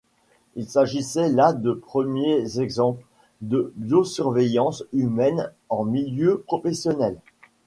[0.55, 3.05] Il s’agissait là de premiers exemples
[3.41, 7.19] de biosurveillance humaine en milieu professionnel.